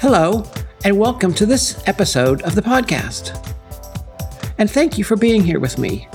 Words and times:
Hello, 0.00 0.44
and 0.84 0.96
welcome 0.96 1.34
to 1.34 1.44
this 1.44 1.82
episode 1.88 2.42
of 2.42 2.54
the 2.54 2.62
podcast. 2.62 3.36
And 4.56 4.70
thank 4.70 4.96
you 4.96 5.02
for 5.02 5.16
being 5.16 5.42
here 5.42 5.58
with 5.58 5.76
me. 5.76 6.06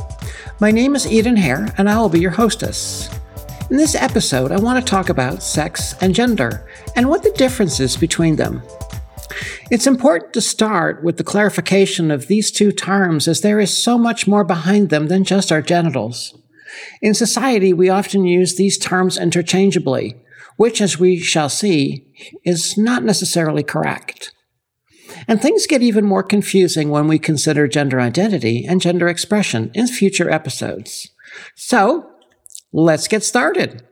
My 0.62 0.71
name 0.71 0.96
is 0.96 1.05
Eden 1.05 1.36
Hare, 1.36 1.67
and 1.78 1.89
I 1.89 1.99
will 1.99 2.07
be 2.07 2.21
your 2.21 2.31
hostess. 2.31 3.09
In 3.69 3.75
this 3.75 3.93
episode, 3.93 4.54
I 4.54 4.59
want 4.61 4.79
to 4.79 4.89
talk 4.89 5.09
about 5.09 5.43
sex 5.43 5.96
and 6.01 6.15
gender 6.15 6.65
and 6.96 7.09
what 7.09 7.23
the 7.23 7.31
difference 7.31 7.81
is 7.81 7.97
between 7.97 8.38
them. 8.38 8.62
It's 9.69 9.86
important 9.86 10.31
to 10.31 10.42
start 10.42 11.04
with 11.04 11.18
the 11.18 11.26
clarification 11.26 12.10
of 12.10 12.28
these 12.28 12.52
two 12.52 12.72
terms 12.72 13.28
as 13.28 13.42
there 13.42 13.60
is 13.60 13.76
so 13.76 13.97
much 13.97 14.28
more 14.28 14.46
behind 14.46 14.92
them 14.92 15.08
than 15.08 15.26
just 15.26 15.52
our 15.52 15.62
genitals. 15.62 16.38
In 17.02 17.13
society, 17.13 17.73
we 17.73 17.90
often 17.90 18.23
use 18.23 18.55
these 18.55 18.77
terms 18.77 19.18
interchangeably, 19.18 20.16
which, 20.58 20.81
as 20.81 20.99
we 20.99 21.20
shall 21.20 21.49
see, 21.49 22.05
is 22.44 22.77
not 22.77 23.04
necessarily 23.04 23.63
correct. 23.63 24.32
And 25.27 25.41
things 25.41 25.68
get 25.68 25.82
even 25.82 26.05
more 26.05 26.23
confusing 26.23 26.90
when 26.90 27.08
we 27.08 27.20
consider 27.20 27.68
gender 27.68 28.00
identity 28.00 28.66
and 28.66 28.82
gender 28.82 29.08
expression 29.08 29.72
in 29.74 29.88
future 29.88 30.30
episodes. 30.30 31.10
So, 31.55 32.10
let's 32.72 33.08
get 33.08 33.24
started. 33.24 33.84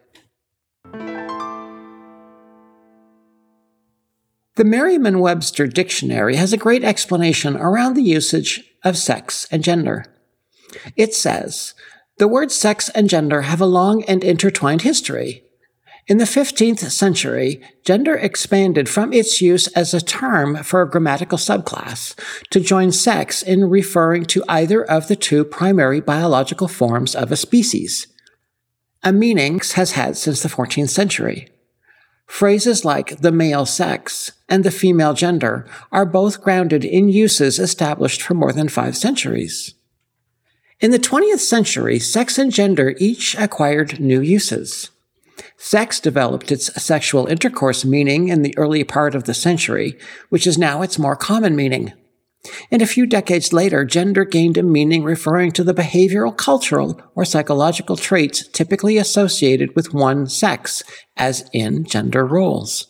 The 4.55 4.65
Merriam 4.65 5.19
Webster 5.19 5.65
Dictionary 5.65 6.35
has 6.35 6.51
a 6.51 6.57
great 6.57 6.83
explanation 6.83 7.55
around 7.55 7.95
the 7.95 8.03
usage 8.03 8.63
of 8.83 8.97
sex 8.97 9.47
and 9.49 9.63
gender. 9.63 10.05
It 10.95 11.13
says, 11.13 11.73
the 12.17 12.27
words 12.27 12.53
sex 12.53 12.89
and 12.89 13.09
gender 13.09 13.41
have 13.43 13.61
a 13.61 13.65
long 13.65 14.03
and 14.03 14.23
intertwined 14.23 14.83
history. 14.83 15.43
In 16.07 16.17
the 16.17 16.25
15th 16.25 16.89
century, 16.89 17.61
gender 17.85 18.15
expanded 18.15 18.89
from 18.89 19.13
its 19.13 19.41
use 19.41 19.67
as 19.67 19.93
a 19.93 20.01
term 20.01 20.57
for 20.63 20.81
a 20.81 20.89
grammatical 20.89 21.37
subclass 21.37 22.19
to 22.49 22.59
join 22.59 22.91
sex 22.91 23.43
in 23.43 23.69
referring 23.69 24.25
to 24.25 24.43
either 24.49 24.83
of 24.83 25.07
the 25.07 25.15
two 25.15 25.43
primary 25.43 26.01
biological 26.01 26.67
forms 26.67 27.15
of 27.15 27.31
a 27.31 27.35
species. 27.35 28.07
A 29.03 29.13
meaning 29.13 29.61
has 29.75 29.91
had 29.91 30.17
since 30.17 30.41
the 30.41 30.49
14th 30.49 30.89
century. 30.89 31.49
Phrases 32.25 32.83
like 32.83 33.21
the 33.21 33.31
male 33.31 33.65
sex 33.65 34.31
and 34.49 34.63
the 34.63 34.71
female 34.71 35.13
gender 35.13 35.67
are 35.91 36.05
both 36.05 36.41
grounded 36.41 36.83
in 36.83 37.09
uses 37.09 37.59
established 37.59 38.21
for 38.21 38.33
more 38.33 38.53
than 38.53 38.69
five 38.69 38.97
centuries. 38.97 39.75
In 40.79 40.91
the 40.91 40.99
20th 40.99 41.39
century, 41.39 41.99
sex 41.99 42.39
and 42.39 42.51
gender 42.51 42.95
each 42.97 43.35
acquired 43.37 43.99
new 43.99 44.21
uses. 44.21 44.89
Sex 45.57 45.99
developed 45.99 46.51
its 46.51 46.73
sexual 46.81 47.27
intercourse 47.27 47.85
meaning 47.85 48.29
in 48.29 48.41
the 48.41 48.57
early 48.57 48.83
part 48.83 49.15
of 49.15 49.23
the 49.25 49.33
century, 49.33 49.97
which 50.29 50.45
is 50.45 50.57
now 50.57 50.81
its 50.81 50.99
more 50.99 51.15
common 51.15 51.55
meaning. 51.55 51.93
And 52.71 52.81
a 52.81 52.87
few 52.87 53.05
decades 53.05 53.53
later, 53.53 53.85
gender 53.85 54.25
gained 54.25 54.57
a 54.57 54.63
meaning 54.63 55.03
referring 55.03 55.51
to 55.53 55.63
the 55.63 55.73
behavioral, 55.73 56.35
cultural, 56.35 56.99
or 57.15 57.23
psychological 57.23 57.95
traits 57.95 58.47
typically 58.47 58.97
associated 58.97 59.75
with 59.75 59.93
one 59.93 60.25
sex, 60.27 60.81
as 61.15 61.47
in 61.53 61.83
gender 61.83 62.25
roles. 62.25 62.87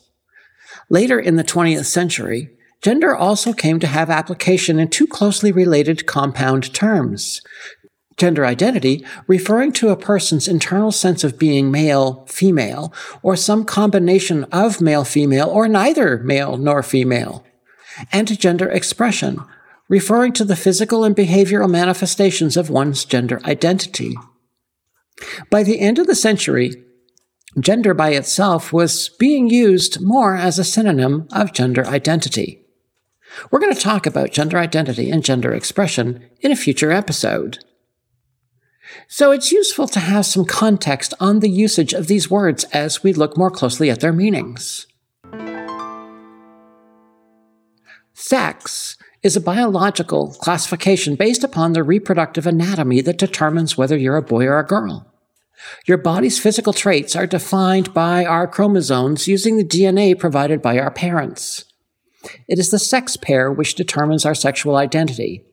Later 0.88 1.18
in 1.18 1.36
the 1.36 1.44
20th 1.44 1.84
century, 1.84 2.50
gender 2.80 3.14
also 3.14 3.52
came 3.52 3.78
to 3.80 3.86
have 3.86 4.08
application 4.08 4.78
in 4.78 4.88
two 4.88 5.06
closely 5.06 5.52
related 5.52 6.06
compound 6.06 6.72
terms. 6.72 7.42
Gender 8.16 8.44
identity, 8.44 9.04
referring 9.26 9.72
to 9.72 9.88
a 9.88 9.96
person's 9.96 10.46
internal 10.46 10.92
sense 10.92 11.24
of 11.24 11.38
being 11.38 11.70
male, 11.70 12.24
female, 12.28 12.92
or 13.22 13.36
some 13.36 13.64
combination 13.64 14.44
of 14.44 14.80
male, 14.80 15.04
female, 15.04 15.48
or 15.48 15.66
neither 15.68 16.18
male 16.18 16.56
nor 16.56 16.82
female 16.82 17.44
and 18.10 18.38
gender 18.38 18.68
expression, 18.68 19.38
referring 19.88 20.32
to 20.32 20.44
the 20.44 20.56
physical 20.56 21.04
and 21.04 21.16
behavioral 21.16 21.70
manifestations 21.70 22.56
of 22.56 22.70
one's 22.70 23.04
gender 23.04 23.40
identity. 23.44 24.14
By 25.50 25.62
the 25.62 25.80
end 25.80 25.98
of 25.98 26.06
the 26.06 26.14
century, 26.14 26.84
gender 27.60 27.94
by 27.94 28.10
itself 28.10 28.72
was 28.72 29.10
being 29.18 29.50
used 29.50 30.00
more 30.00 30.36
as 30.36 30.58
a 30.58 30.64
synonym 30.64 31.28
of 31.32 31.52
gender 31.52 31.86
identity. 31.86 32.64
We're 33.50 33.60
going 33.60 33.74
to 33.74 33.80
talk 33.80 34.06
about 34.06 34.32
gender 34.32 34.58
identity 34.58 35.10
and 35.10 35.24
gender 35.24 35.52
expression 35.52 36.28
in 36.40 36.52
a 36.52 36.56
future 36.56 36.92
episode. 36.92 37.64
So 39.08 39.30
it's 39.30 39.52
useful 39.52 39.88
to 39.88 40.00
have 40.00 40.26
some 40.26 40.44
context 40.44 41.14
on 41.20 41.40
the 41.40 41.50
usage 41.50 41.92
of 41.92 42.06
these 42.06 42.30
words 42.30 42.64
as 42.72 43.02
we 43.02 43.12
look 43.12 43.36
more 43.36 43.50
closely 43.50 43.90
at 43.90 44.00
their 44.00 44.12
meanings. 44.12 44.86
Sex 48.14 48.96
is 49.22 49.36
a 49.36 49.40
biological 49.40 50.34
classification 50.40 51.14
based 51.14 51.44
upon 51.44 51.72
the 51.72 51.82
reproductive 51.82 52.46
anatomy 52.46 53.00
that 53.00 53.18
determines 53.18 53.76
whether 53.76 53.96
you're 53.96 54.16
a 54.16 54.22
boy 54.22 54.46
or 54.46 54.58
a 54.58 54.66
girl. 54.66 55.12
Your 55.86 55.98
body's 55.98 56.38
physical 56.38 56.72
traits 56.72 57.14
are 57.14 57.26
defined 57.26 57.94
by 57.94 58.24
our 58.24 58.48
chromosomes 58.48 59.28
using 59.28 59.56
the 59.56 59.64
DNA 59.64 60.18
provided 60.18 60.60
by 60.60 60.78
our 60.78 60.90
parents. 60.90 61.64
It 62.48 62.58
is 62.58 62.70
the 62.70 62.78
sex 62.78 63.16
pair 63.16 63.52
which 63.52 63.74
determines 63.74 64.24
our 64.24 64.34
sexual 64.34 64.76
identity. 64.76 65.44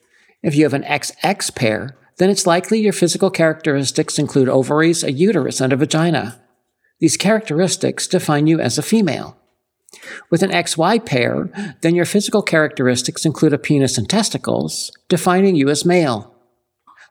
If 0.42 0.56
you 0.56 0.64
have 0.64 0.74
an 0.74 0.84
XX 0.84 1.56
pair, 1.56 1.98
then 2.20 2.30
it's 2.30 2.46
likely 2.46 2.80
your 2.80 2.94
physical 2.94 3.32
characteristics 3.32 4.20
include 4.20 4.50
ovaries, 4.50 5.04
a 5.04 5.12
uterus, 5.12 5.62
and 5.62 5.74
a 5.74 5.78
vagina. 5.78 6.40
These 7.00 7.18
characteristics 7.18 8.08
define 8.08 8.46
you 8.46 8.60
as 8.60 8.78
a 8.78 8.84
female. 8.84 9.38
With 10.30 10.44
an 10.44 10.52
XY 10.52 11.06
pair, 11.06 11.50
then 11.82 11.96
your 11.96 12.06
physical 12.06 12.44
characteristics 12.44 13.26
include 13.26 13.54
a 13.54 13.58
penis 13.58 13.98
and 13.98 14.08
testicles, 14.08 14.92
defining 15.08 15.56
you 15.56 15.70
as 15.70 15.86
male. 15.86 16.36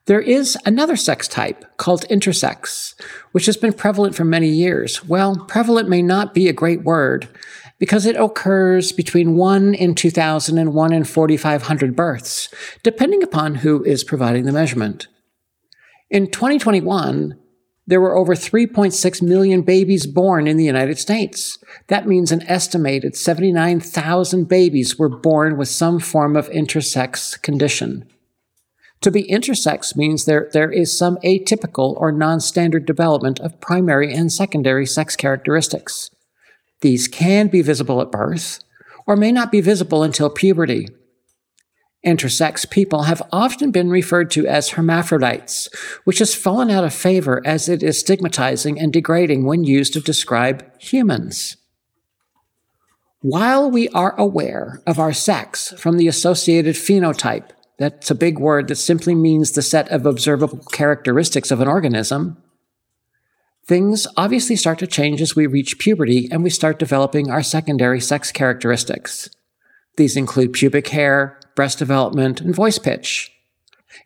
There 0.04 0.20
is 0.20 0.56
another 0.64 0.96
sex 0.96 1.26
type 1.26 1.64
called 1.78 2.06
intersex, 2.08 2.94
which 3.32 3.46
has 3.46 3.56
been 3.56 3.72
prevalent 3.72 4.14
for 4.14 4.24
many 4.24 4.48
years. 4.48 5.04
Well, 5.04 5.36
prevalent 5.48 5.88
may 5.88 6.02
not 6.02 6.34
be 6.34 6.48
a 6.48 6.52
great 6.52 6.82
word 6.82 7.28
because 7.78 8.06
it 8.06 8.16
occurs 8.16 8.92
between 8.92 9.36
1 9.36 9.74
in 9.74 9.94
2000 9.94 10.58
and 10.58 10.74
1 10.74 10.92
in 10.92 11.04
4,500 11.04 11.94
births, 11.94 12.48
depending 12.82 13.22
upon 13.22 13.56
who 13.56 13.84
is 13.84 14.04
providing 14.04 14.44
the 14.44 14.52
measurement. 14.52 15.06
In 16.10 16.30
2021, 16.30 17.38
there 17.86 18.00
were 18.00 18.16
over 18.16 18.34
3.6 18.34 19.22
million 19.22 19.62
babies 19.62 20.06
born 20.06 20.46
in 20.46 20.58
the 20.58 20.64
United 20.64 20.98
States. 20.98 21.58
That 21.86 22.06
means 22.06 22.30
an 22.30 22.42
estimated 22.42 23.16
79,000 23.16 24.46
babies 24.46 24.98
were 24.98 25.08
born 25.08 25.56
with 25.56 25.68
some 25.68 25.98
form 25.98 26.36
of 26.36 26.50
intersex 26.50 27.40
condition. 27.40 28.06
To 29.00 29.10
be 29.10 29.28
intersex 29.28 29.96
means 29.96 30.24
there, 30.24 30.50
there 30.52 30.70
is 30.70 30.96
some 30.96 31.16
atypical 31.24 31.96
or 31.96 32.12
non 32.12 32.40
standard 32.40 32.84
development 32.84 33.40
of 33.40 33.60
primary 33.60 34.12
and 34.12 34.30
secondary 34.30 34.84
sex 34.84 35.16
characteristics. 35.16 36.10
These 36.80 37.08
can 37.08 37.48
be 37.48 37.62
visible 37.62 38.00
at 38.00 38.12
birth 38.12 38.60
or 39.06 39.16
may 39.16 39.32
not 39.32 39.50
be 39.50 39.60
visible 39.60 40.02
until 40.02 40.30
puberty. 40.30 40.88
Intersex 42.06 42.68
people 42.70 43.04
have 43.04 43.22
often 43.32 43.70
been 43.70 43.90
referred 43.90 44.30
to 44.30 44.46
as 44.46 44.70
hermaphrodites, 44.70 45.68
which 46.04 46.20
has 46.20 46.34
fallen 46.34 46.70
out 46.70 46.84
of 46.84 46.94
favor 46.94 47.42
as 47.44 47.68
it 47.68 47.82
is 47.82 47.98
stigmatizing 47.98 48.78
and 48.78 48.92
degrading 48.92 49.44
when 49.44 49.64
used 49.64 49.94
to 49.94 50.00
describe 50.00 50.64
humans. 50.80 51.56
While 53.20 53.68
we 53.68 53.88
are 53.88 54.14
aware 54.16 54.80
of 54.86 55.00
our 55.00 55.12
sex 55.12 55.74
from 55.76 55.96
the 55.96 56.06
associated 56.06 56.76
phenotype, 56.76 57.50
that's 57.76 58.10
a 58.10 58.14
big 58.14 58.38
word 58.38 58.68
that 58.68 58.76
simply 58.76 59.14
means 59.14 59.52
the 59.52 59.62
set 59.62 59.88
of 59.88 60.06
observable 60.06 60.58
characteristics 60.70 61.50
of 61.50 61.60
an 61.60 61.66
organism, 61.66 62.40
things 63.68 64.06
obviously 64.16 64.56
start 64.56 64.78
to 64.78 64.86
change 64.86 65.20
as 65.20 65.36
we 65.36 65.46
reach 65.46 65.78
puberty 65.78 66.26
and 66.32 66.42
we 66.42 66.50
start 66.50 66.78
developing 66.78 67.30
our 67.30 67.42
secondary 67.42 68.00
sex 68.00 68.32
characteristics. 68.32 69.28
These 69.96 70.16
include 70.16 70.54
pubic 70.54 70.88
hair, 70.88 71.38
breast 71.54 71.78
development, 71.78 72.40
and 72.40 72.54
voice 72.54 72.78
pitch. 72.78 73.30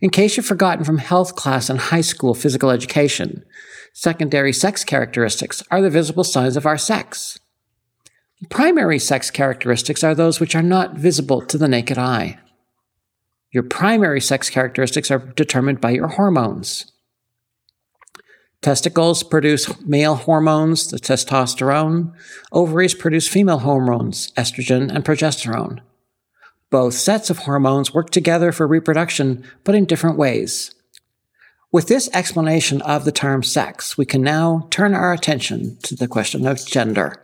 In 0.00 0.10
case 0.10 0.36
you've 0.36 0.46
forgotten 0.46 0.84
from 0.84 0.98
health 0.98 1.36
class 1.36 1.70
and 1.70 1.78
high 1.78 2.00
school 2.00 2.34
physical 2.34 2.70
education, 2.70 3.44
secondary 3.92 4.52
sex 4.52 4.84
characteristics 4.84 5.62
are 5.70 5.80
the 5.80 5.90
visible 5.90 6.24
signs 6.24 6.56
of 6.56 6.66
our 6.66 6.78
sex. 6.78 7.38
Primary 8.50 8.98
sex 8.98 9.30
characteristics 9.30 10.02
are 10.02 10.14
those 10.14 10.40
which 10.40 10.56
are 10.56 10.62
not 10.62 10.94
visible 10.94 11.40
to 11.40 11.56
the 11.56 11.68
naked 11.68 11.98
eye. 11.98 12.38
Your 13.52 13.62
primary 13.62 14.20
sex 14.20 14.50
characteristics 14.50 15.10
are 15.10 15.18
determined 15.18 15.80
by 15.80 15.90
your 15.90 16.08
hormones. 16.08 16.91
Testicles 18.62 19.24
produce 19.24 19.68
male 19.84 20.14
hormones, 20.14 20.88
the 20.88 20.98
testosterone. 20.98 22.12
Ovaries 22.52 22.94
produce 22.94 23.26
female 23.26 23.58
hormones, 23.58 24.30
estrogen 24.36 24.88
and 24.88 25.04
progesterone. 25.04 25.80
Both 26.70 26.94
sets 26.94 27.28
of 27.28 27.38
hormones 27.38 27.92
work 27.92 28.10
together 28.10 28.52
for 28.52 28.68
reproduction, 28.68 29.44
but 29.64 29.74
in 29.74 29.84
different 29.84 30.16
ways. 30.16 30.72
With 31.72 31.88
this 31.88 32.08
explanation 32.14 32.80
of 32.82 33.04
the 33.04 33.10
term 33.10 33.42
sex, 33.42 33.98
we 33.98 34.06
can 34.06 34.22
now 34.22 34.68
turn 34.70 34.94
our 34.94 35.12
attention 35.12 35.76
to 35.82 35.96
the 35.96 36.06
question 36.06 36.46
of 36.46 36.64
gender. 36.64 37.16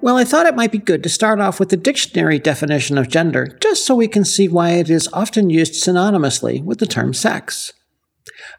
Well, 0.00 0.16
I 0.16 0.24
thought 0.24 0.46
it 0.46 0.56
might 0.56 0.72
be 0.72 0.78
good 0.78 1.04
to 1.04 1.08
start 1.08 1.38
off 1.38 1.60
with 1.60 1.68
the 1.68 1.76
dictionary 1.76 2.40
definition 2.40 2.98
of 2.98 3.08
gender, 3.08 3.46
just 3.60 3.86
so 3.86 3.94
we 3.94 4.08
can 4.08 4.24
see 4.24 4.48
why 4.48 4.70
it 4.70 4.90
is 4.90 5.08
often 5.12 5.50
used 5.50 5.74
synonymously 5.74 6.64
with 6.64 6.78
the 6.78 6.86
term 6.86 7.14
sex. 7.14 7.72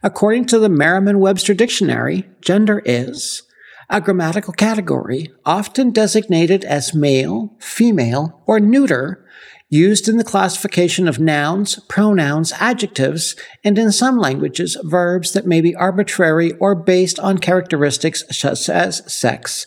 According 0.04 0.46
to 0.48 0.60
the 0.60 0.69
Merriam 0.69 1.19
Webster 1.19 1.54
Dictionary, 1.54 2.28
gender 2.42 2.81
is 2.86 3.44
a 3.90 4.02
grammatical 4.02 4.54
category, 4.54 5.31
often 5.46 5.92
designated 5.92 6.66
as 6.66 6.94
male, 6.94 7.56
female, 7.60 8.42
or 8.46 8.60
neuter, 8.60 9.25
used 9.69 10.08
in 10.08 10.18
the 10.18 10.24
classification 10.24 11.08
of 11.08 11.19
nouns, 11.19 11.80
pronouns, 11.88 12.54
adjectives, 12.60 13.36
and 13.64 13.78
in 13.78 13.92
some 13.92 14.18
languages, 14.18 14.78
verbs 14.84 15.34
that 15.34 15.46
may 15.46 15.62
be 15.62 15.75
arbitrary 15.75 16.54
or 16.54 16.74
based 16.74 17.19
on 17.19 17.38
characteristics 17.38 18.24
such 18.30 18.69
as 18.69 19.14
sex 19.14 19.66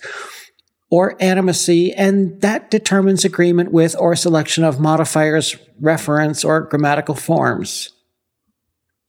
or 0.91 1.17
animacy, 1.19 1.94
and 1.97 2.41
that 2.41 2.70
determines 2.70 3.25
agreement 3.25 3.70
with 3.73 3.94
or 3.99 4.17
selection 4.17 4.64
of 4.64 4.81
modifiers, 4.81 5.56
reference, 5.81 6.44
or 6.44 6.62
grammatical 6.62 7.14
forms. 7.14 7.91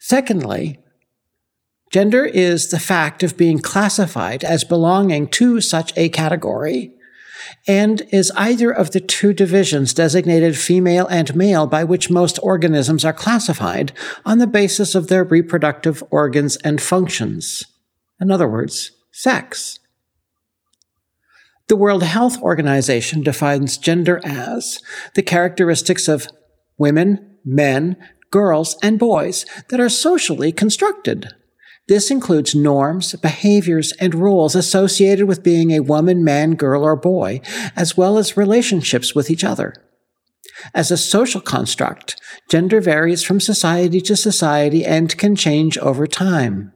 Secondly, 0.04 0.80
gender 1.92 2.26
is 2.26 2.72
the 2.72 2.80
fact 2.80 3.22
of 3.22 3.38
being 3.38 3.60
classified 3.60 4.44
as 4.44 4.64
belonging 4.64 5.28
to 5.28 5.62
such 5.62 5.96
a 5.96 6.10
category 6.10 6.92
and 7.68 8.02
is 8.10 8.32
either 8.36 8.72
of 8.72 8.92
the 8.92 9.00
two 9.00 9.32
divisions 9.32 9.94
designated 9.94 10.58
female 10.58 11.06
and 11.06 11.36
male 11.36 11.68
by 11.68 11.84
which 11.84 12.10
most 12.10 12.40
organisms 12.42 13.06
are 13.06 13.14
classified 13.14 13.92
on 14.26 14.40
the 14.40 14.48
basis 14.48 14.96
of 14.96 15.08
their 15.08 15.24
reproductive 15.24 16.04
organs 16.10 16.56
and 16.58 16.82
functions. 16.82 17.64
In 18.20 18.32
other 18.32 18.48
words, 18.48 18.92
sex. 19.12 19.78
The 21.68 21.76
World 21.76 22.02
Health 22.02 22.42
Organization 22.42 23.22
defines 23.22 23.78
gender 23.78 24.20
as 24.24 24.80
the 25.14 25.22
characteristics 25.22 26.08
of 26.08 26.28
women, 26.80 27.38
men, 27.46 27.98
girls, 28.32 28.78
and 28.82 28.98
boys 28.98 29.46
that 29.70 29.80
are 29.80 29.90
socially 29.90 30.52
constructed. 30.52 31.28
This 31.88 32.10
includes 32.10 32.56
norms, 32.56 33.16
behaviors, 33.16 33.92
and 33.94 34.16
rules 34.16 34.56
associated 34.56 35.28
with 35.28 35.44
being 35.44 35.72
a 35.72 35.82
woman, 35.82 36.24
man, 36.24 36.56
girl, 36.56 36.84
or 36.84 36.96
boy, 36.96 37.42
as 37.76 37.98
well 37.98 38.18
as 38.18 38.38
relationships 38.38 39.14
with 39.14 39.30
each 39.30 39.44
other. 39.44 39.74
As 40.74 40.92
a 40.92 40.98
social 40.98 41.42
construct, 41.42 42.22
gender 42.50 42.82
varies 42.82 43.24
from 43.24 43.40
society 43.40 44.00
to 44.02 44.16
society 44.16 44.86
and 44.86 45.18
can 45.18 45.36
change 45.36 45.78
over 45.80 46.08
time. 46.08 46.72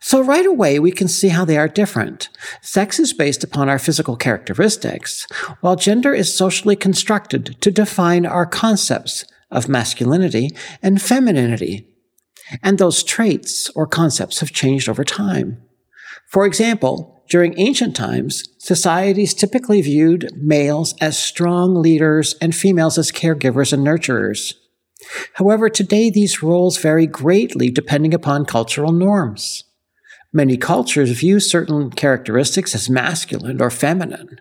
So 0.00 0.22
right 0.22 0.44
away, 0.44 0.78
we 0.78 0.92
can 0.92 1.08
see 1.08 1.28
how 1.28 1.46
they 1.46 1.56
are 1.56 1.66
different. 1.66 2.28
Sex 2.60 3.00
is 3.00 3.14
based 3.14 3.42
upon 3.42 3.70
our 3.70 3.78
physical 3.78 4.16
characteristics, 4.16 5.26
while 5.60 5.76
gender 5.76 6.12
is 6.12 6.36
socially 6.36 6.76
constructed 6.76 7.56
to 7.62 7.70
define 7.70 8.26
our 8.26 8.44
concepts 8.44 9.24
of 9.54 9.68
masculinity 9.68 10.50
and 10.82 11.00
femininity, 11.00 11.88
and 12.62 12.76
those 12.76 13.02
traits 13.02 13.70
or 13.70 13.86
concepts 13.86 14.40
have 14.40 14.52
changed 14.52 14.88
over 14.88 15.04
time. 15.04 15.62
For 16.30 16.44
example, 16.44 17.22
during 17.30 17.58
ancient 17.58 17.96
times, 17.96 18.44
societies 18.58 19.32
typically 19.32 19.80
viewed 19.80 20.30
males 20.36 20.94
as 21.00 21.16
strong 21.16 21.74
leaders 21.74 22.34
and 22.40 22.54
females 22.54 22.98
as 22.98 23.10
caregivers 23.10 23.72
and 23.72 23.86
nurturers. 23.86 24.54
However, 25.34 25.68
today 25.68 26.10
these 26.10 26.42
roles 26.42 26.78
vary 26.78 27.06
greatly 27.06 27.70
depending 27.70 28.14
upon 28.14 28.44
cultural 28.44 28.92
norms. 28.92 29.64
Many 30.32 30.56
cultures 30.56 31.10
view 31.10 31.40
certain 31.40 31.90
characteristics 31.90 32.74
as 32.74 32.90
masculine 32.90 33.62
or 33.62 33.70
feminine. 33.70 34.40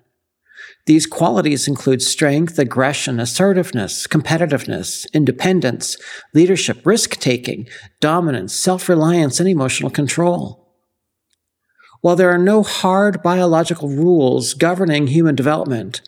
These 0.86 1.06
qualities 1.06 1.68
include 1.68 2.02
strength, 2.02 2.60
aggression, 2.60 3.20
assertiveness, 3.20 4.06
competitiveness, 4.06 5.06
independence, 5.14 5.96
leadership, 6.34 6.86
risk 6.86 7.18
taking, 7.22 7.70
dominance, 8.02 8.54
self 8.54 8.90
reliance, 8.90 9.40
and 9.40 9.48
emotional 9.48 9.90
control. 9.90 10.60
While 12.02 12.18
there 12.18 12.32
are 12.32 12.38
no 12.38 12.64
hard 12.64 13.24
biological 13.24 13.88
rules 13.88 14.54
governing 14.54 15.08
human 15.08 15.36
development, 15.36 16.02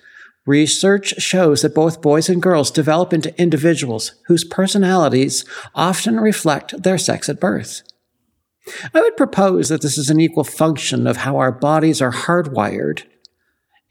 research 0.46 1.22
shows 1.22 1.62
that 1.62 1.74
both 1.74 2.02
boys 2.02 2.28
and 2.28 2.42
girls 2.42 2.70
develop 2.70 3.14
into 3.14 3.40
individuals 3.42 4.12
whose 4.26 4.44
personalities 4.44 5.46
often 5.74 6.20
reflect 6.20 6.84
their 6.84 6.98
sex 6.98 7.30
at 7.30 7.40
birth. 7.40 7.82
I 8.94 9.00
would 9.00 9.16
propose 9.16 9.70
that 9.70 9.82
this 9.82 9.98
is 9.98 10.10
an 10.10 10.20
equal 10.20 10.44
function 10.44 11.08
of 11.08 11.18
how 11.18 11.38
our 11.38 11.52
bodies 11.54 12.02
are 12.02 12.12
hardwired 12.12 13.04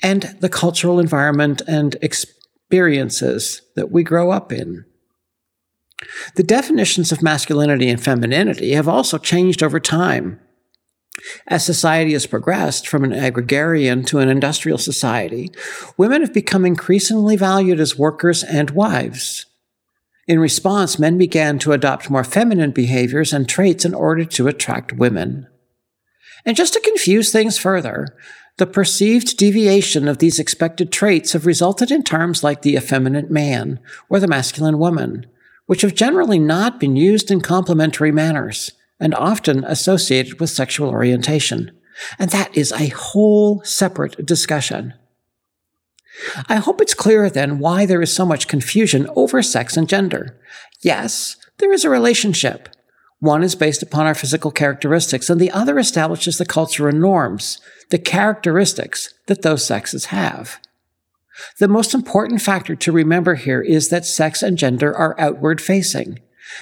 and 0.05 0.37
the 0.41 0.51
cultural 0.51 1.01
environment 1.01 1.63
and 1.67 1.97
experiences 2.03 3.63
that 3.75 3.91
we 3.91 4.03
grow 4.03 4.31
up 4.31 4.53
in. 4.53 4.85
The 6.37 6.43
definitions 6.43 7.11
of 7.11 7.23
masculinity 7.23 7.89
and 7.89 8.03
femininity 8.03 8.73
have 8.73 8.87
also 8.87 9.17
changed 9.17 9.63
over 9.63 9.81
time. 9.81 10.41
As 11.47 11.65
society 11.65 12.13
has 12.13 12.27
progressed 12.27 12.87
from 12.87 13.03
an 13.03 13.13
agrarian 13.15 14.05
to 14.05 14.19
an 14.19 14.29
industrial 14.29 14.77
society, 14.77 15.51
women 15.97 16.21
have 16.21 16.35
become 16.35 16.67
increasingly 16.67 17.37
valued 17.37 17.81
as 17.81 17.99
workers 17.99 18.45
and 18.45 18.71
wives. 18.71 19.47
In 20.27 20.39
response, 20.39 20.99
men 20.99 21.17
began 21.17 21.59
to 21.61 21.73
adopt 21.73 22.11
more 22.11 22.25
feminine 22.25 22.73
behaviors 22.73 23.33
and 23.33 23.49
traits 23.49 23.87
in 23.87 23.95
order 23.95 24.27
to 24.27 24.49
attract 24.49 24.93
women. 24.93 25.47
And 26.45 26.57
just 26.57 26.75
to 26.75 26.81
confuse 26.81 27.33
things 27.33 27.57
further, 27.57 28.19
the 28.57 28.67
perceived 28.67 29.37
deviation 29.37 30.07
of 30.07 30.19
these 30.19 30.39
expected 30.39 30.93
traits 30.93 31.33
have 31.33 31.47
resulted 31.47 31.91
in 31.91 32.05
terms 32.05 32.45
like 32.45 32.63
the 32.63 32.77
effeminate 32.77 33.31
man 33.31 33.81
or 34.09 34.21
the 34.21 34.29
masculine 34.29 34.79
woman, 34.79 35.27
which 35.67 35.83
have 35.83 35.95
generally 35.95 36.39
not 36.39 36.79
been 36.79 36.95
used 36.95 37.31
in 37.31 37.41
complimentary 37.41 38.13
manners 38.13 38.73
and 39.01 39.15
often 39.15 39.65
associated 39.65 40.39
with 40.39 40.51
sexual 40.51 40.89
orientation. 40.89 41.73
And 42.19 42.31
that 42.31 42.57
is 42.57 42.73
a 42.73 42.89
whole 42.89 43.63
separate 43.65 44.25
discussion. 44.25 44.95
I 46.49 46.57
hope 46.57 46.81
it's 46.81 46.95
clear 46.95 47.29
then 47.29 47.59
why 47.59 47.87
there 47.87 48.03
is 48.03 48.15
so 48.15 48.25
much 48.25 48.47
confusion 48.47 49.09
over 49.17 49.43
sex 49.43 49.77
and 49.77 49.89
gender. 49.89 50.41
Yes, 50.81 51.37
there 51.59 51.73
is 51.73 51.85
a 51.85 51.91
relationship, 51.91 52.69
one 53.25 53.43
is 53.43 53.55
based 53.55 53.83
upon 53.83 54.07
our 54.07 54.15
physical 54.15 54.51
characteristics, 54.51 55.31
and 55.31 55.41
the 55.41 55.51
other 55.51 55.79
establishes 55.79 56.39
the 56.39 56.45
culture 56.45 56.89
and 56.89 57.01
norms, 57.01 57.61
the 57.91 57.99
characteristics 57.99 59.15
that 59.27 59.43
those 59.43 59.65
sexes 59.65 60.07
have. 60.07 60.61
The 61.59 61.69
most 61.69 61.95
important 61.95 62.43
factor 62.43 62.77
to 62.77 62.93
remember 62.93 63.35
here 63.35 63.61
is 63.61 63.89
that 63.89 64.05
sex 64.05 64.43
and 64.43 64.57
gender 64.57 64.95
are 64.97 65.19
outward 65.19 65.61
facing. 65.61 66.21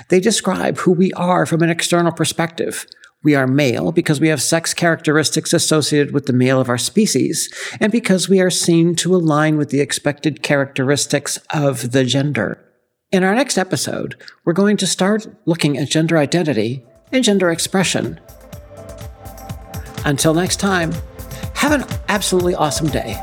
They 0.09 0.21
describe 0.21 0.79
who 0.79 0.93
we 0.93 1.13
are 1.13 1.45
from 1.45 1.63
an 1.63 1.71
external 1.71 2.13
perspective. 2.13 2.87
We 3.23 3.35
are 3.35 3.47
male 3.47 3.93
because 3.93 4.21
we 4.21 4.29
have 4.29 4.43
sex 4.43 4.75
characteristics 4.75 5.53
associated 5.53 6.13
with 6.13 6.27
the 6.27 6.33
male 6.33 6.61
of 6.61 6.69
our 6.69 6.79
species, 6.79 7.53
and 7.81 7.93
because 7.93 8.29
we 8.29 8.41
are 8.41 8.51
seen 8.51 8.97
to 8.97 9.15
align 9.15 9.57
with 9.57 9.71
the 9.71 9.81
expected 9.81 10.43
characteristics 10.43 11.39
of 11.53 11.93
the 11.93 12.05
gender. 12.05 12.59
In 13.13 13.25
our 13.25 13.35
next 13.35 13.59
episode, 13.59 14.17
we're 14.47 14.55
going 14.55 14.79
to 14.79 14.87
start 14.87 15.27
looking 15.45 15.77
at 15.77 15.91
gender 15.91 16.17
identity 16.17 16.83
and 17.13 17.23
gender 17.23 17.51
expression. 17.51 18.19
Until 20.07 20.33
next 20.33 20.57
time, 20.57 20.93
have 21.53 21.73
an 21.73 21.85
absolutely 22.09 22.55
awesome 22.55 22.89
day. 22.89 23.23